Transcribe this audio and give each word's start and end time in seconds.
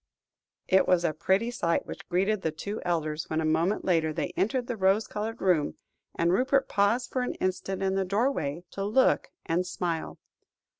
It 0.67 0.87
was 0.87 1.03
a 1.05 1.13
pretty 1.13 1.51
sight 1.51 1.85
which 1.85 2.09
greeted 2.09 2.41
the 2.41 2.49
two 2.49 2.81
elders 2.83 3.29
when, 3.29 3.39
a 3.39 3.45
moment 3.45 3.85
later, 3.85 4.11
they 4.11 4.33
entered 4.35 4.65
the 4.65 4.75
rose 4.75 5.05
coloured 5.05 5.39
room; 5.39 5.75
and 6.15 6.33
Rupert 6.33 6.67
paused 6.67 7.11
for 7.11 7.21
an 7.21 7.35
instant 7.35 7.83
in 7.83 7.93
the 7.93 8.03
doorway, 8.03 8.63
to 8.71 8.83
look 8.83 9.29
and 9.45 9.63
smile. 9.63 10.17